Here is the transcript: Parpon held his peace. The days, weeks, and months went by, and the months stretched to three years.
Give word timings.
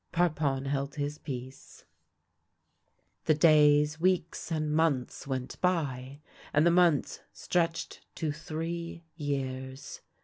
Parpon 0.11 0.65
held 0.65 0.95
his 0.95 1.19
peace. 1.19 1.85
The 3.25 3.35
days, 3.35 3.99
weeks, 3.99 4.51
and 4.51 4.73
months 4.73 5.27
went 5.27 5.61
by, 5.61 6.21
and 6.53 6.65
the 6.65 6.71
months 6.71 7.19
stretched 7.33 8.03
to 8.15 8.31
three 8.31 9.03
years. 9.15 10.01